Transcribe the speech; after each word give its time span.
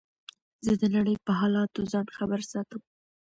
زه 0.65 0.73
د 0.81 0.83
نړۍ 0.95 1.15
په 1.25 1.31
حالاتو 1.39 1.87
ځان 1.91 2.07
خبر 2.17 2.39
ساتم. 2.51 2.81